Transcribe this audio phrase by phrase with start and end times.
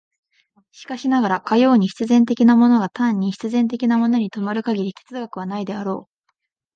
[0.71, 6.11] しかしながら、かように必然的なものが単に必然的なものに止まる限り哲学はないであろう。